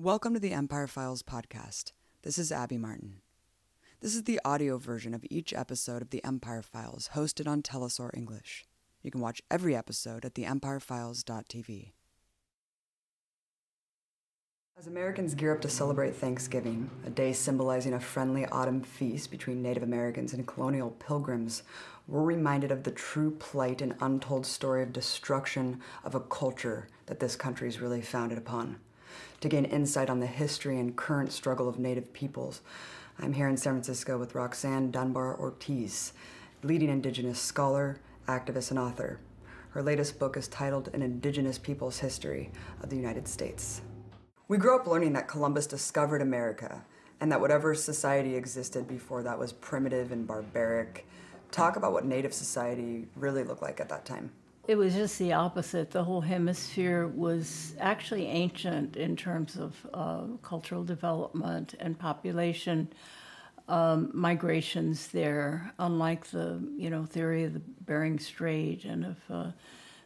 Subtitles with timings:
[0.00, 1.90] Welcome to the Empire Files podcast.
[2.22, 3.20] This is Abby Martin.
[3.98, 8.16] This is the audio version of each episode of the Empire Files hosted on Telesur
[8.16, 8.64] English.
[9.02, 11.90] You can watch every episode at theempirefiles.tv.
[14.78, 19.62] As Americans gear up to celebrate Thanksgiving, a day symbolizing a friendly autumn feast between
[19.62, 21.64] Native Americans and colonial pilgrims,
[22.06, 27.18] we're reminded of the true plight and untold story of destruction of a culture that
[27.18, 28.78] this country is really founded upon.
[29.40, 32.60] To gain insight on the history and current struggle of Native peoples,
[33.18, 36.12] I'm here in San Francisco with Roxanne Dunbar Ortiz,
[36.62, 39.20] leading Indigenous scholar, activist, and author.
[39.70, 42.50] Her latest book is titled An Indigenous People's History
[42.82, 43.82] of the United States.
[44.48, 46.84] We grew up learning that Columbus discovered America
[47.20, 51.06] and that whatever society existed before that was primitive and barbaric.
[51.50, 54.30] Talk about what Native society really looked like at that time.
[54.68, 55.92] It was just the opposite.
[55.92, 62.92] The whole hemisphere was actually ancient in terms of uh, cultural development and population
[63.66, 69.50] um, migrations there, unlike the you know theory of the Bering Strait and of uh,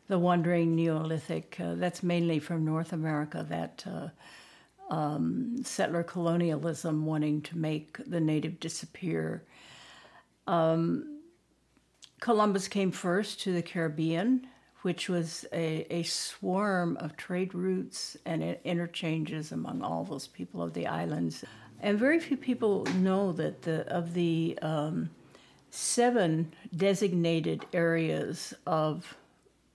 [0.06, 1.58] the wandering Neolithic.
[1.58, 3.44] Uh, that's mainly from North America.
[3.48, 9.42] That uh, um, settler colonialism wanting to make the native disappear.
[10.46, 11.18] Um,
[12.20, 14.46] Columbus came first to the Caribbean,
[14.82, 20.74] which was a, a swarm of trade routes and interchanges among all those people of
[20.74, 21.44] the islands.
[21.80, 25.10] And very few people know that the, of the um,
[25.70, 29.16] seven designated areas of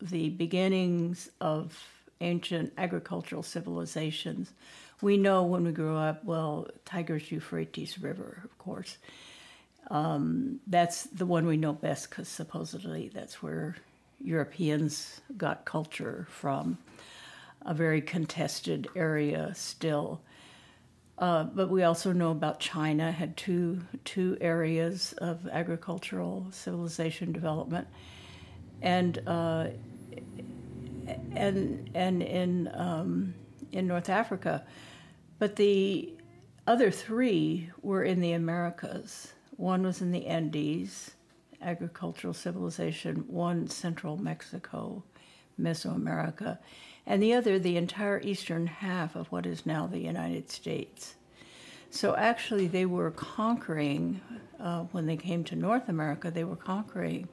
[0.02, 1.78] the beginnings of
[2.22, 4.52] ancient agricultural civilizations.
[5.02, 8.98] We know when we grew up, well, Tigris Euphrates River, of course.
[9.90, 13.78] Um, that's the one we know best because supposedly that's where
[14.22, 16.78] Europeans got culture from,
[17.62, 20.22] a very contested area still.
[21.18, 27.88] Uh, but we also know about China had two two areas of agricultural civilization development,
[28.84, 29.68] and uh,
[31.36, 33.34] and and in um,
[33.72, 34.64] in North Africa,
[35.40, 36.14] but the
[36.68, 39.34] other three were in the Americas.
[39.56, 41.16] One was in the Andes,
[41.62, 43.26] agricultural civilization.
[43.28, 45.04] One central Mexico,
[45.60, 46.60] Mesoamerica,
[47.06, 51.16] and the other the entire eastern half of what is now the United States.
[51.90, 54.20] So actually, they were conquering,
[54.60, 57.30] uh, when they came to North America, they were conquering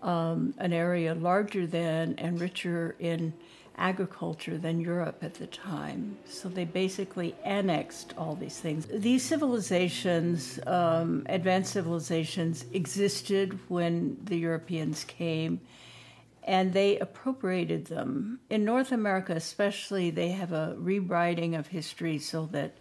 [0.00, 3.32] um, an area larger than and richer in
[3.76, 6.16] agriculture than Europe at the time.
[6.26, 8.86] So they basically annexed all these things.
[8.86, 15.60] These civilizations, um, advanced civilizations, existed when the Europeans came
[16.44, 18.38] and they appropriated them.
[18.50, 22.76] In North America, especially, they have a rewriting of history so that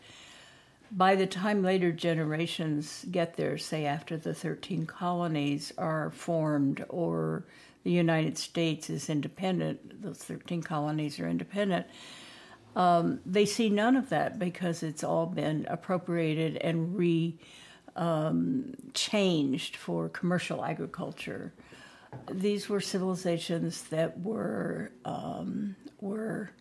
[0.96, 7.46] by the time later generations get there, say after the 13 colonies are formed or
[7.84, 11.88] the United States is independent, those 13 colonies are independent,
[12.76, 17.36] um, they see none of that because it's all been appropriated and re
[17.96, 21.54] um, changed for commercial agriculture.
[22.32, 26.52] These were civilizations that were um, were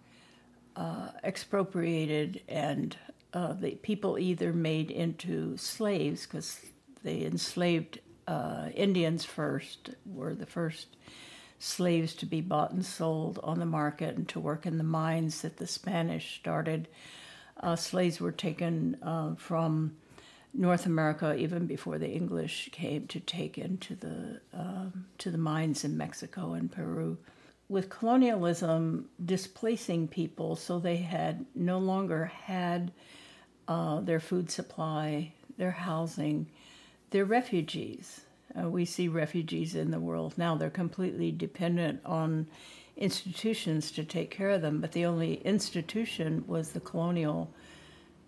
[0.76, 2.96] uh, expropriated and
[3.32, 6.60] uh, the people either made into slaves because
[7.02, 10.96] they enslaved uh, Indians first, were the first
[11.58, 15.42] slaves to be bought and sold on the market and to work in the mines
[15.42, 16.88] that the Spanish started.
[17.60, 19.96] Uh, slaves were taken uh, from
[20.54, 25.84] North America even before the English came to take into the um, to the mines
[25.84, 27.16] in Mexico and Peru
[27.72, 32.92] with colonialism displacing people, so they had no longer had
[33.68, 36.46] uh, their food supply, their housing,
[37.10, 38.22] they're refugees.
[38.58, 40.54] Uh, we see refugees in the world now.
[40.54, 42.46] They're completely dependent on
[42.96, 47.50] institutions to take care of them, but the only institution was the colonial,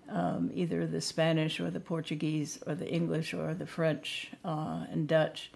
[0.08, 5.06] um, either the Spanish or the Portuguese or the English or the French uh, and
[5.06, 5.50] Dutch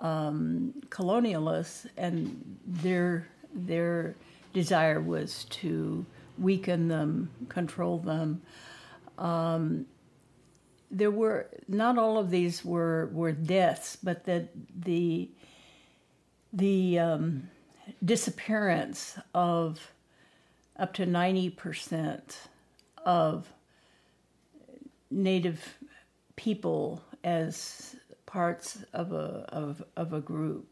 [0.00, 4.16] um, colonialists, and their their
[4.52, 6.04] desire was to
[6.38, 8.42] weaken them, control them.
[9.18, 9.86] Um,
[10.90, 15.30] there were not all of these were were deaths, but that the
[16.52, 17.50] the um,
[18.04, 19.92] disappearance of
[20.78, 22.38] up to ninety percent
[23.04, 23.52] of
[25.10, 25.78] native
[26.36, 27.96] people as
[28.26, 30.66] parts of a of, of a group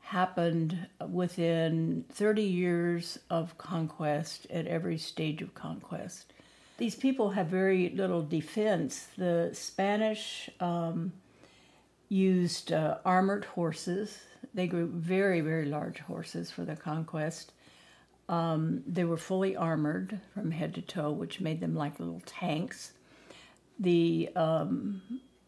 [0.00, 6.32] happened within 30 years of conquest at every stage of conquest.
[6.78, 9.08] These people have very little defense.
[9.16, 11.12] The Spanish um,
[12.08, 14.18] used uh, armored horses.
[14.52, 17.52] They grew very, very large horses for the conquest.
[18.28, 22.92] Um, they were fully armored from head to toe, which made them like little tanks.
[23.78, 25.02] The um,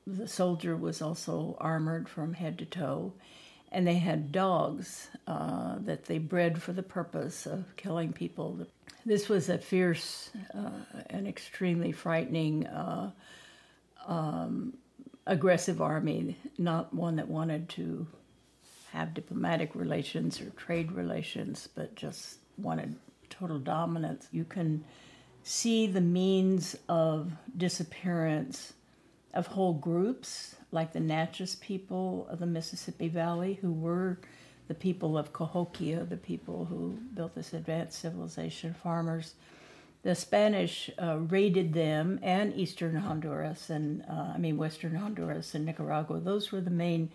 [0.06, 3.12] the soldier was also armored from head to toe,
[3.70, 8.66] and they had dogs uh, that they bred for the purpose of killing people.
[9.04, 10.70] This was a fierce uh,
[11.10, 13.10] and extremely frightening, uh,
[14.06, 14.74] um,
[15.26, 18.06] aggressive army, not one that wanted to
[18.92, 22.96] have diplomatic relations or trade relations, but just wanted
[23.28, 24.28] total dominance.
[24.32, 24.84] You can
[25.42, 28.72] see the means of disappearance
[29.34, 34.18] of whole groups, like the Natchez people of the Mississippi Valley, who were
[34.68, 39.34] the people of Cahokia, the people who built this advanced civilization, farmers.
[40.02, 45.64] The Spanish uh, raided them and eastern Honduras, and uh, I mean western Honduras and
[45.64, 46.20] Nicaragua.
[46.20, 47.10] Those were the main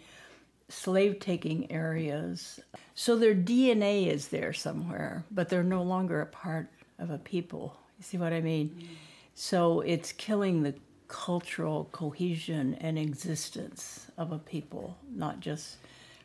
[0.68, 2.60] slave taking areas.
[2.96, 6.70] So their DNA is there somewhere, but they're no longer a part
[7.00, 7.78] of a people.
[7.98, 8.70] You see what I mean?
[8.70, 8.88] Mm.
[9.36, 10.76] So it's killing the
[11.08, 15.78] cultural cohesion and existence of a people, not just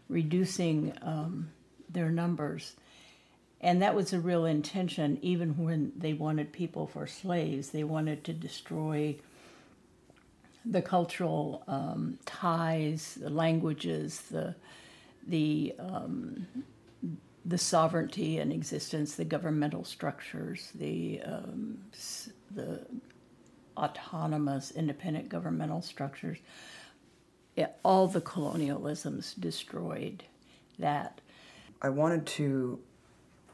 [0.09, 1.51] reducing um,
[1.91, 2.77] their numbers.
[3.61, 7.71] And that was a real intention, even when they wanted people for slaves.
[7.71, 9.17] They wanted to destroy
[10.65, 14.55] the cultural um, ties, the languages, the
[15.27, 16.47] the um,
[17.45, 21.79] the sovereignty and existence, the governmental structures, the um,
[22.55, 22.87] the
[23.79, 26.39] autonomous, independent governmental structures.
[27.57, 30.25] It, all the colonialisms destroyed
[30.79, 31.21] that.
[31.81, 32.81] I wanted to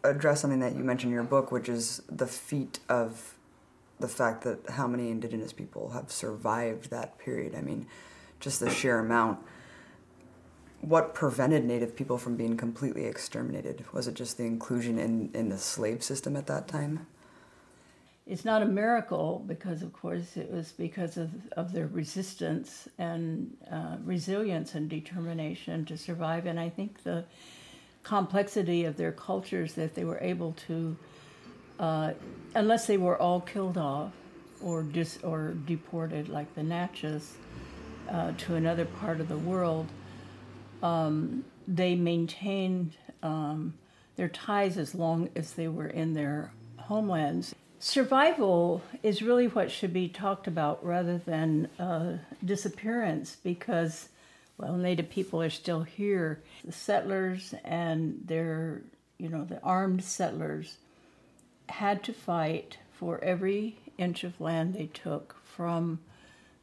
[0.03, 3.35] address something that you mentioned in your book, which is the feat of
[4.01, 7.55] the fact that how many indigenous people have survived that period.
[7.55, 7.87] I mean,
[8.41, 9.39] just the sheer amount.
[10.81, 13.85] What prevented Native people from being completely exterminated?
[13.93, 17.07] Was it just the inclusion in, in the slave system at that time?
[18.27, 23.55] It's not a miracle because, of course, it was because of, of their resistance and
[23.71, 26.47] uh, resilience and determination to survive.
[26.47, 27.25] And I think the
[28.03, 30.97] complexity of their cultures that they were able to
[31.79, 32.13] uh,
[32.55, 34.13] unless they were all killed off
[34.63, 37.35] or dis- or deported like the Natchez
[38.09, 39.89] uh, to another part of the world,
[40.83, 43.75] um, they maintained um,
[44.17, 47.55] their ties as long as they were in their homelands.
[47.85, 54.09] Survival is really what should be talked about rather than uh, disappearance because,
[54.57, 56.41] well, Native people are still here.
[56.65, 58.81] The settlers and their,
[59.19, 60.79] you know, the armed settlers
[61.69, 65.99] had to fight for every inch of land they took from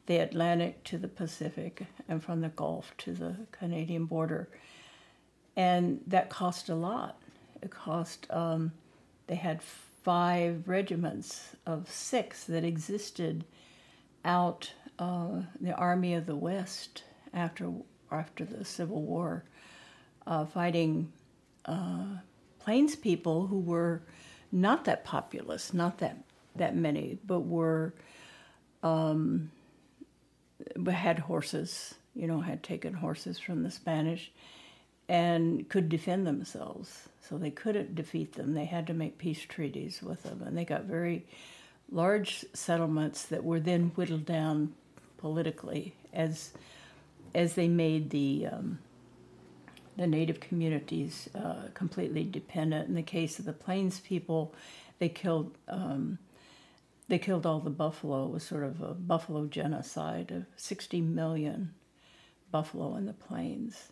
[0.08, 4.50] the Atlantic to the Pacific and from the Gulf to the Canadian border.
[5.56, 7.22] And that cost a lot.
[7.62, 8.72] It cost, um,
[9.28, 9.62] they had
[10.04, 13.46] five regiments of six that existed
[14.26, 17.04] out uh, the Army of the West
[17.34, 17.72] after,
[18.12, 19.44] after the Civil War,
[20.28, 21.12] uh, fighting
[21.66, 22.06] uh,
[22.60, 24.04] Plains people who were
[24.52, 26.18] not that populous, not that
[26.56, 27.94] that many, but were
[28.84, 29.50] um,
[30.92, 31.96] had horses.
[32.14, 34.32] You know, had taken horses from the Spanish,
[35.12, 37.10] and could defend themselves.
[37.20, 38.54] So they couldn't defeat them.
[38.54, 41.26] They had to make peace treaties with them, and they got very
[41.92, 44.74] large settlements that were then whittled down
[45.18, 46.54] politically as
[47.36, 48.80] as they made the um,
[49.98, 52.88] the native communities uh, completely dependent.
[52.88, 54.56] In the case of the Plains people,
[55.00, 56.20] they killed um,
[57.10, 58.28] they killed all the buffalo.
[58.28, 61.74] It was sort of a buffalo genocide of 60 million
[62.50, 63.90] buffalo in the plains.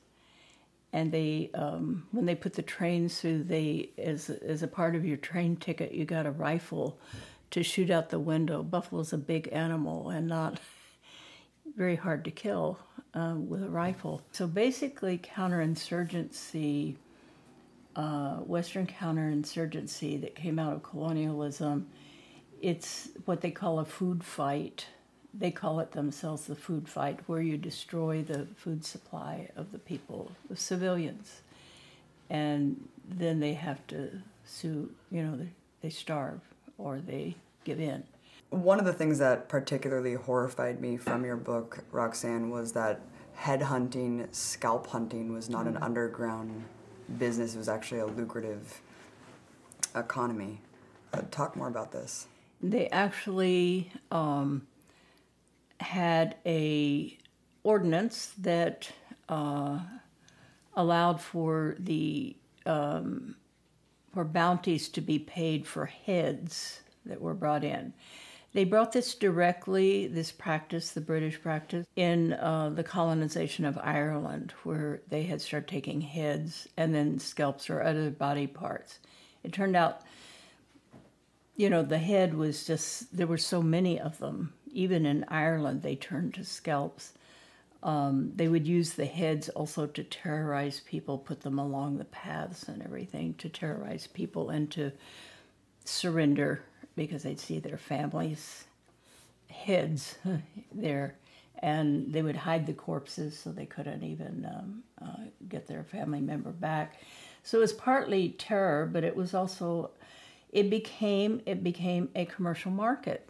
[0.92, 5.06] And they, um, when they put the trains through, they as as a part of
[5.06, 7.00] your train ticket, you got a rifle
[7.52, 8.64] to shoot out the window.
[8.64, 10.60] Buffalo's a big animal and not
[11.78, 12.80] very hard to kill
[13.14, 14.22] uh, with a rifle.
[14.32, 16.96] So basically, counterinsurgency,
[17.96, 21.88] uh, Western counterinsurgency that came out of colonialism,
[22.62, 24.88] it's what they call a food fight.
[25.34, 29.78] They call it themselves the food fight, where you destroy the food supply of the
[29.78, 31.42] people, the civilians.
[32.30, 35.40] And then they have to sue, you know,
[35.82, 36.42] they, starve
[36.78, 38.04] or they give in.
[38.50, 43.02] One of the things that particularly horrified me from your book, Roxanne, was that
[43.36, 45.70] head hunting, scalp hunting was not mm.
[45.70, 46.64] an underground
[47.18, 47.56] business.
[47.56, 48.82] It was actually a lucrative
[49.96, 50.62] economy.
[51.14, 52.28] Uh, talk more about this.
[52.62, 54.68] They actually um,
[55.80, 57.18] had a
[57.64, 58.92] ordinance that
[59.28, 59.80] uh,
[60.76, 63.36] allowed for the um,
[64.14, 67.94] for bounties to be paid for heads that were brought in.
[68.54, 74.54] They brought this directly, this practice, the British practice, in uh, the colonization of Ireland,
[74.64, 79.00] where they had started taking heads and then scalps or other body parts.
[79.44, 80.02] It turned out,
[81.56, 84.54] you know, the head was just, there were so many of them.
[84.72, 87.14] Even in Ireland, they turned to scalps.
[87.82, 92.68] Um, they would use the heads also to terrorize people, put them along the paths
[92.68, 94.92] and everything to terrorize people and to
[95.86, 96.62] surrender
[96.96, 98.66] because they'd see their families'
[99.50, 100.18] heads
[100.74, 101.16] there,
[101.60, 106.22] and they would hide the corpses so they couldn't even um, uh, get their family
[106.22, 107.00] member back.
[107.44, 109.92] So it was partly terror, but it was also
[110.52, 113.30] it became it became a commercial market,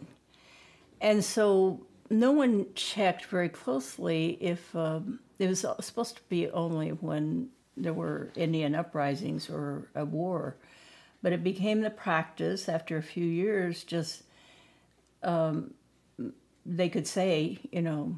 [1.00, 6.90] and so no one checked very closely if um, it was supposed to be only
[6.90, 10.56] when there were Indian uprisings or a war
[11.22, 14.22] but it became the practice after a few years, just
[15.22, 15.74] um,
[16.64, 18.16] they could say, you know,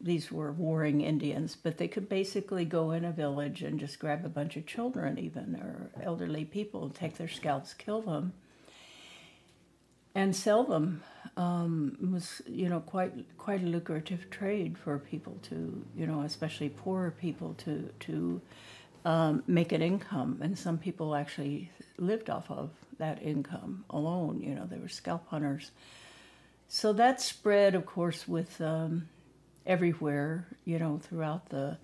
[0.00, 4.24] these were warring Indians, but they could basically go in a village and just grab
[4.24, 8.32] a bunch of children, even, or elderly people, and take their scalps, kill them,
[10.16, 11.02] and sell them.
[11.36, 16.70] Um, was, you know, quite quite a lucrative trade for people to, you know, especially
[16.70, 18.40] poorer people to to
[19.04, 24.40] um, make an income, and some people actually lived off of that income alone.
[24.40, 25.70] You know, they were scalp hunters.
[26.68, 29.08] So that spread, of course, with um,
[29.66, 30.46] everywhere.
[30.64, 31.76] You know, throughout the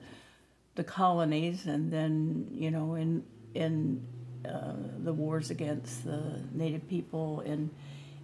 [0.76, 3.22] the colonies, and then you know, in
[3.54, 4.06] in
[4.48, 7.70] uh, the wars against the native people in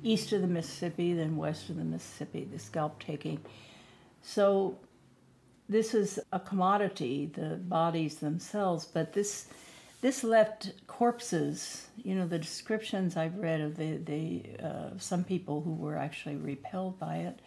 [0.03, 3.41] east of the Mississippi, then west of the Mississippi, the scalp taking.
[4.23, 4.79] So
[5.69, 9.49] this is a commodity, the bodies themselves, but this
[10.01, 11.89] this left corpses.
[11.97, 16.37] You know, the descriptions I've read of the the uh, some people who were actually
[16.37, 17.41] repelled by it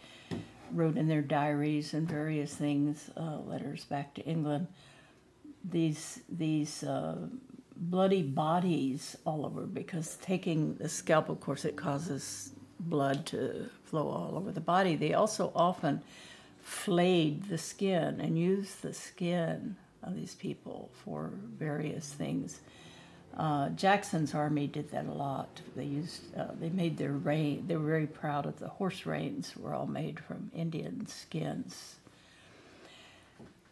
[0.72, 4.66] wrote in their diaries and various things, uh, letters back to England.
[5.64, 7.16] These these uh,
[7.90, 14.08] bloody bodies all over because taking the scalp, of course, it causes blood to flow
[14.08, 14.96] all over the body.
[14.96, 16.02] They also often
[16.62, 22.60] flayed the skin and used the skin of these people for various things.
[23.36, 25.60] Uh, Jackson's army did that a lot.
[25.74, 27.64] They used, uh, they made their rein.
[27.66, 29.54] They were very proud of the horse reins.
[29.56, 31.96] Were all made from Indian skins.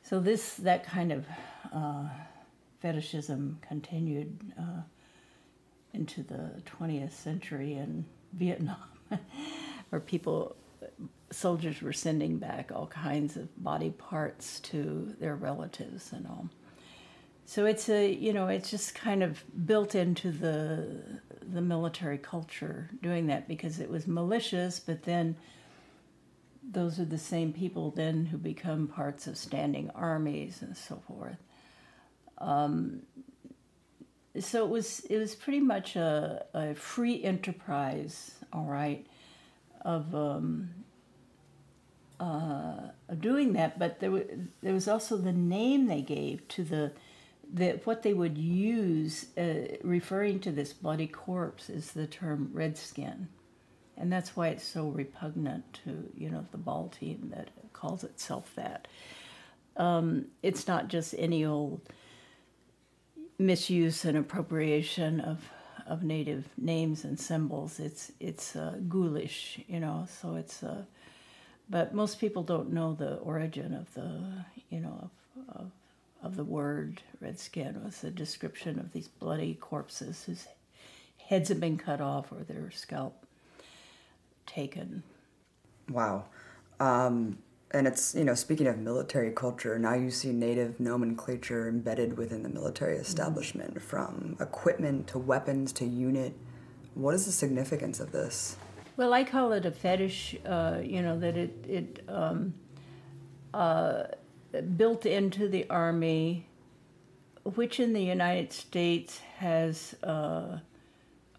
[0.02, 1.26] So this, that kind of
[1.72, 2.08] uh,
[2.80, 4.82] fetishism continued uh,
[5.92, 8.76] into the 20th century in Vietnam,
[9.90, 10.56] where people
[11.30, 16.48] soldiers were sending back all kinds of body parts to their relatives and all.
[17.44, 22.90] So it's a you know it's just kind of built into the the military culture
[23.02, 25.36] doing that because it was malicious, but then
[26.62, 31.38] those are the same people then who become parts of standing armies and so forth.
[32.40, 33.02] Um,
[34.38, 39.06] so it was it was pretty much a, a free enterprise, all right,
[39.82, 40.70] of um,
[42.20, 44.24] uh, doing that, but there,
[44.62, 46.92] there was also the name they gave to the,
[47.52, 53.28] the what they would use uh, referring to this bloody corpse is the term redskin.
[53.96, 58.52] And that's why it's so repugnant to, you know, the ball team that calls itself
[58.54, 58.86] that.
[59.76, 61.80] Um, it's not just any old
[63.40, 65.38] misuse and appropriation of
[65.86, 67.80] of native names and symbols.
[67.80, 70.06] It's it's uh, ghoulish, you know.
[70.20, 70.84] So it's uh,
[71.70, 75.70] but most people don't know the origin of the, you know, of, of,
[76.22, 77.80] of the word redskin.
[77.84, 80.48] Was a description of these bloody corpses whose
[81.18, 83.24] heads have been cut off or their scalp
[84.46, 85.04] taken.
[85.88, 86.24] Wow.
[86.80, 87.38] Um,
[87.72, 92.42] and it's, you know, speaking of military culture, now you see native nomenclature embedded within
[92.42, 93.86] the military establishment mm-hmm.
[93.86, 96.34] from equipment to weapons to unit.
[96.94, 98.56] What is the significance of this?
[98.96, 100.36] Well, I call it a fetish.
[100.44, 102.52] Uh, you know that it it um,
[103.54, 104.04] uh,
[104.76, 106.46] built into the army,
[107.44, 110.58] which in the United States has uh,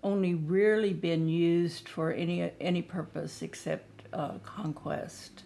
[0.01, 5.43] only rarely been used for any any purpose except uh, conquest.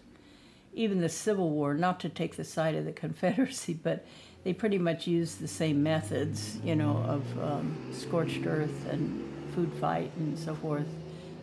[0.76, 4.06] Even the Civil War, not to take the side of the Confederacy, but
[4.44, 9.72] they pretty much used the same methods, you know, of um, scorched earth and food
[9.80, 10.86] fight and so forth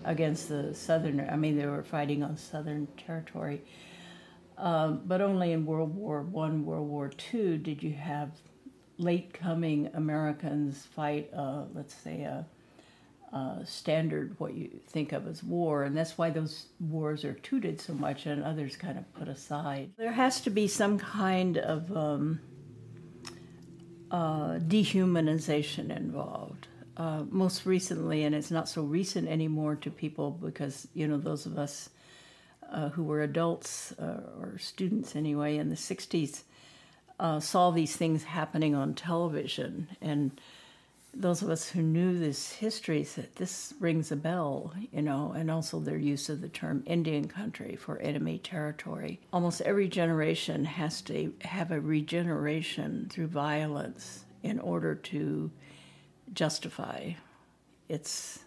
[0.06, 1.28] against the southern.
[1.30, 3.62] I mean, they were fighting on southern territory.
[4.58, 8.30] Um, but only in World War One, World War Two did you have
[8.98, 12.46] late coming Americans fight, uh, let's say, a,
[13.34, 17.82] a, standard what you think of as war, and that's why those wars are tooted
[17.82, 19.92] so much, and others kind of put aside.
[19.98, 22.40] There has to be some kind of um,
[24.12, 26.68] uh, dehumanization involved.
[26.96, 31.48] Uh, most recently, and it's not so recent anymore to people because you know those
[31.48, 31.90] of us
[32.72, 36.44] uh, who were adults uh, or students anyway in the 60s
[37.20, 39.88] uh, saw these things happening on television.
[40.02, 40.40] And
[41.16, 45.52] those of us who knew this history said this rings a bell, you know, and
[45.52, 49.20] also their use of the term Indian country for enemy territory.
[49.32, 55.52] Almost every generation has to have a regeneration through violence in order to
[56.34, 57.12] justify
[57.88, 58.40] its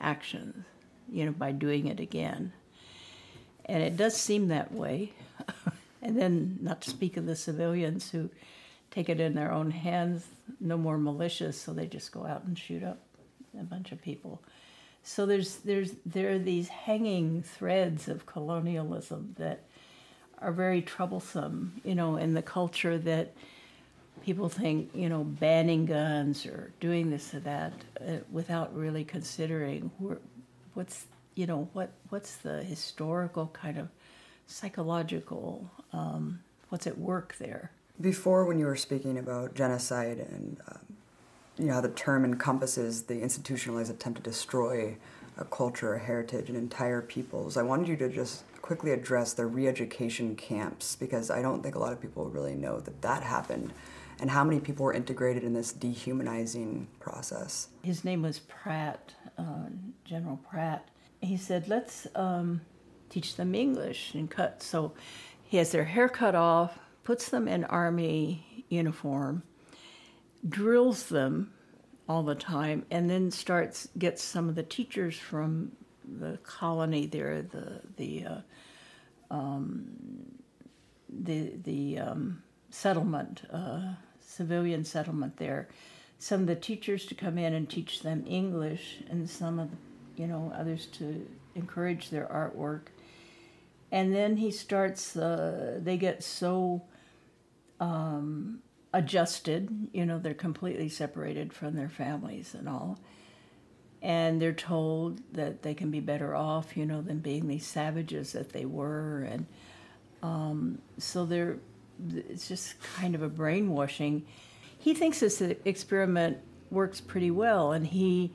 [0.00, 0.64] actions,
[1.08, 2.52] you know, by doing it again.
[3.66, 5.12] And it does seem that way.
[6.02, 8.30] and then, not to speak of the civilians who
[8.90, 10.26] take it in their own hands,
[10.60, 12.98] no more malicious, so they just go out and shoot up
[13.58, 14.42] a bunch of people.
[15.02, 19.64] So there's there's there are these hanging threads of colonialism that
[20.38, 23.32] are very troublesome, you know, in the culture that
[24.24, 29.90] people think, you know, banning guns or doing this or that uh, without really considering
[30.74, 33.88] what's you know what what's the historical kind of
[34.46, 37.70] psychological um, what's at work there
[38.00, 40.78] before when you were speaking about genocide and um,
[41.58, 44.96] you know how the term encompasses the institutionalized attempt to destroy
[45.36, 49.44] a culture a heritage and entire peoples i wanted you to just quickly address the
[49.44, 53.72] re-education camps because i don't think a lot of people really know that that happened
[54.20, 59.66] and how many people were integrated in this dehumanizing process his name was pratt uh,
[60.04, 60.88] general pratt
[61.20, 62.62] he said, let's um,
[63.08, 64.62] teach them English and cut.
[64.62, 64.92] So
[65.42, 69.42] he has their hair cut off, puts them in army uniform,
[70.48, 71.52] drills them
[72.08, 75.72] all the time, and then starts gets some of the teachers from
[76.18, 78.40] the colony there, the the uh,
[79.30, 79.86] um,
[81.08, 85.68] the the um, settlement, uh, civilian settlement there.
[86.18, 89.76] Some of the teachers to come in and teach them English, and some of the
[90.20, 92.88] you know, others to encourage their artwork.
[93.90, 96.82] And then he starts, uh, they get so
[97.80, 98.60] um,
[98.92, 102.98] adjusted, you know, they're completely separated from their families and all.
[104.02, 108.32] And they're told that they can be better off, you know, than being these savages
[108.32, 109.22] that they were.
[109.30, 109.46] And
[110.22, 111.58] um, so they're,
[112.14, 114.24] it's just kind of a brainwashing.
[114.78, 116.38] He thinks this experiment
[116.70, 118.32] works pretty well, and he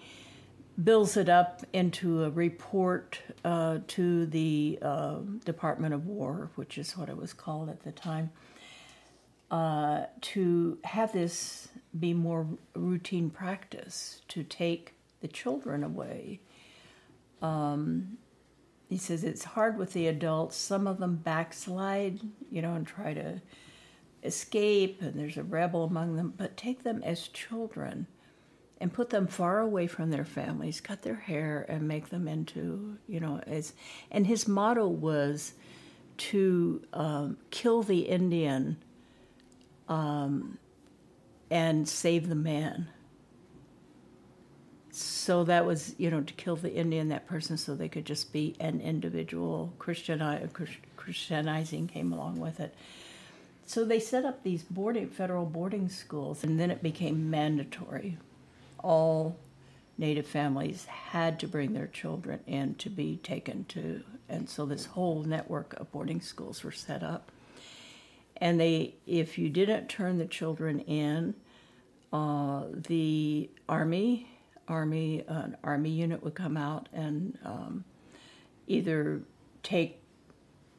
[0.84, 6.96] builds it up into a report uh, to the uh, Department of War, which is
[6.98, 8.30] what it was called at the time,
[9.52, 11.68] uh, to have this
[12.00, 16.42] be more routine practice, to take the children away.
[17.42, 18.18] Um,
[18.90, 20.56] he says it's hard with the adults.
[20.56, 22.20] Some of them backslide,
[22.52, 23.42] you know, and try to
[24.24, 28.08] escape, and there's a rebel among them, but take them as children
[28.82, 32.98] and put them far away from their families, cut their hair, and make them into,
[33.08, 33.74] you know, as.
[34.12, 35.54] And his motto was
[36.18, 38.78] to um, kill the Indian
[39.88, 40.58] um,
[41.50, 42.88] and save the man.
[44.92, 48.32] So that was, you know, to kill the Indian, that person, so they could just
[48.32, 49.74] be an individual.
[49.78, 50.50] Christiani-
[50.96, 52.74] Christianizing came along with it.
[53.66, 58.18] So they set up these boarding, federal boarding schools, and then it became mandatory
[58.86, 59.36] all
[59.98, 64.86] Native families had to bring their children in to be taken to, and so this
[64.86, 67.32] whole network of boarding schools were set up.
[68.38, 71.36] And they, if you didn't turn the children in,
[72.12, 74.28] uh, the army,
[74.68, 77.86] army, an army unit would come out and um,
[78.68, 79.22] either
[79.64, 80.02] take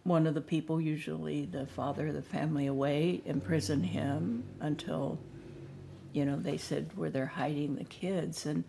[0.04, 5.18] one of the people, usually the father of the family, away, imprison him until
[6.16, 8.46] you know, they said where they're hiding the kids.
[8.46, 8.64] And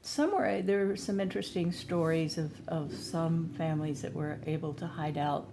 [0.00, 5.18] somewhere there were some interesting stories of, of some families that were able to hide
[5.18, 5.48] out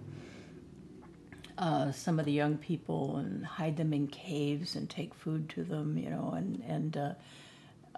[1.60, 5.62] uh, some of the young people and hide them in caves and take food to
[5.62, 7.12] them, you know, and, and uh,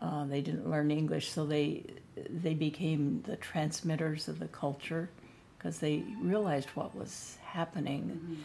[0.03, 1.85] uh, they didn't learn English, so they,
[2.29, 5.09] they became the transmitters of the culture
[5.57, 8.21] because they realized what was happening.
[8.23, 8.43] Mm-hmm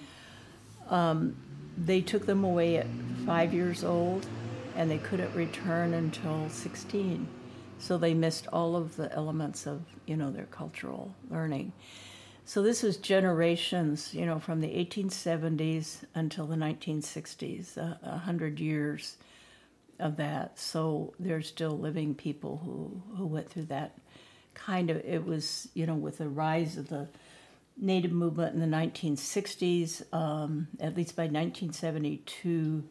[0.89, 1.35] Um,
[1.77, 2.87] they took them away at
[3.25, 4.25] five years old,
[4.75, 7.27] and they couldn't return until 16.
[7.79, 11.73] So they missed all of the elements of, you know, their cultural learning.
[12.47, 18.61] So this was generations, you know, from the 1870s until the 1960s, a, a hundred
[18.61, 19.17] years
[19.99, 20.57] of that.
[20.57, 23.97] So there's still living people who, who went through that
[24.53, 27.09] kind of, it was, you know, with the rise of the
[27.75, 32.81] Native movement in the 1960s, um, at least by 1972,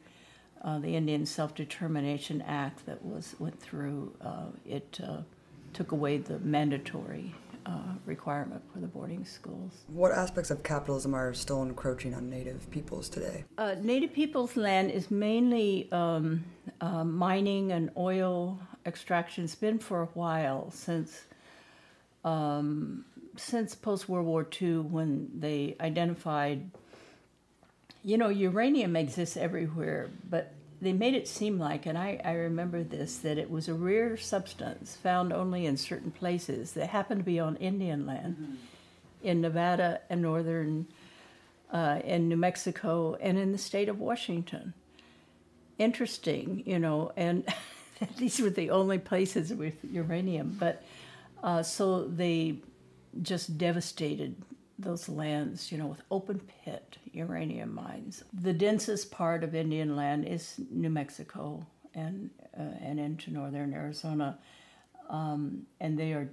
[0.60, 5.22] uh, the Indian Self-Determination Act that was went through, uh, it uh,
[5.72, 7.34] took away the mandatory
[7.66, 9.72] uh, requirement for the boarding schools.
[9.88, 13.44] What aspects of capitalism are still encroaching on Native peoples today?
[13.58, 16.44] Uh, Native peoples' land is mainly um,
[16.80, 19.44] uh, mining and oil extraction.
[19.44, 21.24] It's been for a while since
[22.24, 23.04] um,
[23.36, 26.70] since post World War II when they identified.
[28.04, 32.82] You know, uranium exists everywhere, but they made it seem like, and I, I remember
[32.82, 37.24] this, that it was a rare substance found only in certain places that happened to
[37.24, 38.54] be on Indian land mm-hmm.
[39.22, 40.86] in Nevada and northern,
[41.72, 44.74] uh, in New Mexico, and in the state of Washington.
[45.78, 47.44] Interesting, you know, and
[48.18, 50.56] these were the only places with uranium.
[50.58, 50.82] But
[51.42, 52.58] uh, so they
[53.22, 54.36] just devastated
[54.78, 58.22] those lands, you know, with open pit uranium mines.
[58.32, 64.38] The densest part of Indian land is New Mexico and uh, and into northern Arizona,
[65.08, 66.28] um, and they are,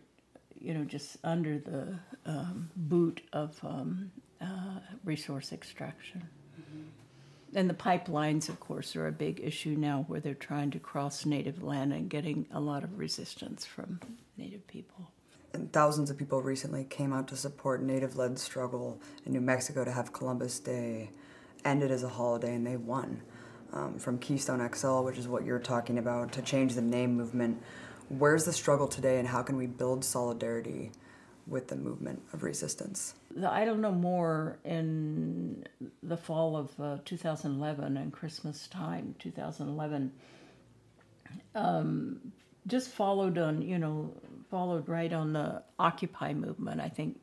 [0.59, 6.27] you know, just under the um, boot of um, uh, resource extraction.
[6.59, 7.57] Mm-hmm.
[7.57, 11.25] And the pipelines, of course, are a big issue now, where they're trying to cross
[11.25, 13.99] native land and getting a lot of resistance from
[14.37, 15.11] native people
[15.53, 19.85] and thousands of people recently came out to support native led struggle in New Mexico
[19.85, 21.11] to have Columbus Day
[21.63, 23.21] ended as a holiday, and they won.
[23.71, 27.61] Um, from Keystone XL, which is what you're talking about, to change the name movement.
[28.09, 30.91] Where's the struggle today, and how can we build solidarity
[31.47, 33.15] with the movement of resistance?
[33.43, 35.65] Idle No More in
[36.03, 40.11] the fall of uh, 2011 and Christmas time, 2011.
[41.55, 42.33] Um,
[42.67, 44.13] just followed on, you know,
[44.53, 46.79] followed right on the Occupy movement.
[46.79, 47.17] I think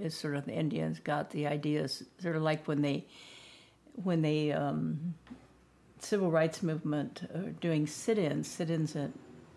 [0.00, 3.04] is sort of the Indians got the ideas, sort of like when they,
[4.02, 5.12] when they, um,
[5.98, 9.10] civil rights movement uh, doing sit-ins, sit-ins at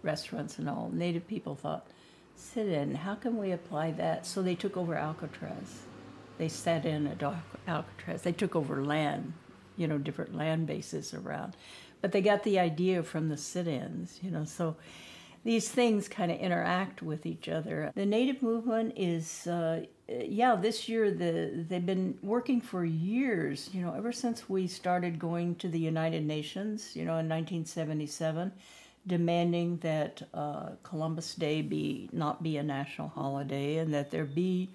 [0.04, 0.90] restaurants and all.
[0.94, 1.88] Native people thought,
[2.36, 4.26] sit-in, how can we apply that?
[4.26, 5.84] So they took over Alcatraz.
[6.38, 7.24] They sat in at
[7.70, 8.22] Alcatraz.
[8.22, 9.32] They took over land,
[9.78, 11.56] you know, different land bases around.
[12.02, 14.76] But they got the idea from the sit-ins, you know, so
[15.48, 17.90] these things kind of interact with each other.
[17.96, 23.70] The Native movement is, uh, yeah, this year the they've been working for years.
[23.72, 28.52] You know, ever since we started going to the United Nations, you know, in 1977,
[29.08, 34.70] demanding that uh, Columbus Day be not be a national holiday and that there be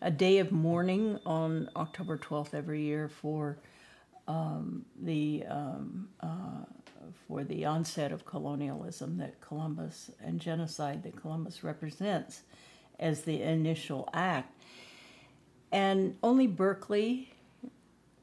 [0.00, 3.58] a day of mourning on October 12th every year for
[4.28, 6.64] um, the um, uh,
[7.26, 12.42] for the onset of colonialism that Columbus and genocide that Columbus represents
[12.98, 14.52] as the initial act.
[15.72, 17.32] And only Berkeley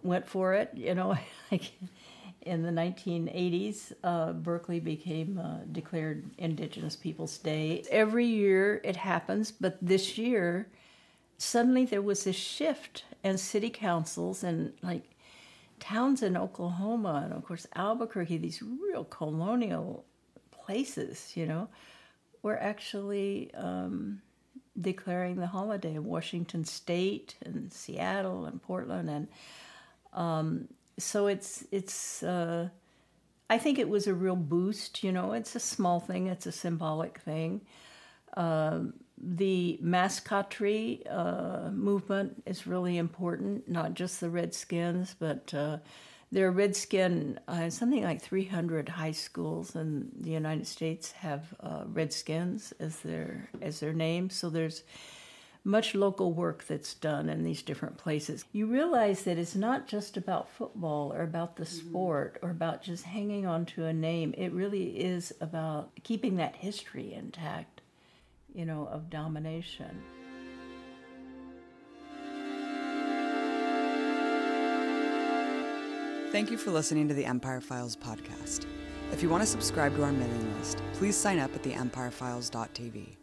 [0.04, 1.18] went for it, you know.
[2.42, 7.84] in the 1980s, uh, Berkeley became uh, declared Indigenous Peoples Day.
[7.92, 10.68] Every year it happens, but this year,
[11.38, 15.04] suddenly there was this shift, and city councils and like
[15.82, 20.06] towns in Oklahoma and of course Albuquerque, these real colonial
[20.52, 21.68] places, you know,
[22.44, 24.22] were actually um,
[24.80, 25.98] declaring the holiday.
[25.98, 29.28] Washington State and Seattle and Portland, and
[30.14, 30.68] um,
[30.98, 32.24] so it's it's.
[32.24, 32.70] Uh,
[33.50, 35.04] I think it was a real boost.
[35.04, 36.28] You know, it's a small thing.
[36.28, 37.62] It's a symbolic thing.
[38.38, 45.78] Um, the mascotry uh, movement is really important, not just the Redskins, but uh,
[46.32, 51.84] there are Redskin, uh, something like 300 high schools in the United States have uh,
[51.88, 54.30] Redskins as their, as their name.
[54.30, 54.84] So there's
[55.64, 58.46] much local work that's done in these different places.
[58.52, 61.90] You realize that it's not just about football or about the mm-hmm.
[61.90, 64.34] sport or about just hanging on to a name.
[64.38, 67.71] It really is about keeping that history intact
[68.54, 70.02] you know, of domination.
[76.32, 78.66] Thank you for listening to the Empire Files podcast.
[79.12, 83.18] If you want to subscribe to our mailing list, please sign up at theempirefiles.tv.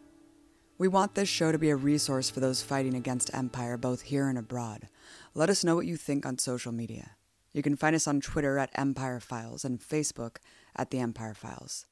[0.77, 4.29] We want this show to be a resource for those fighting against empire both here
[4.29, 4.87] and abroad.
[5.33, 7.17] Let us know what you think on social media.
[7.51, 10.37] You can find us on Twitter at Empire Files and Facebook
[10.75, 11.85] at The Empire Files.